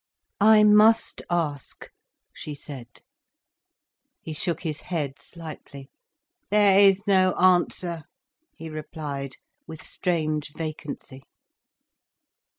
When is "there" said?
6.49-6.79